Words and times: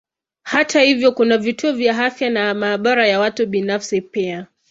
Hata 0.43 0.81
hivyo 0.81 1.11
kuna 1.11 1.37
vituo 1.37 1.71
vya 1.71 2.05
afya 2.05 2.29
na 2.29 2.53
maabara 2.53 3.07
ya 3.07 3.19
watu 3.19 3.47
binafsi 3.47 4.01
pia. 4.01 4.47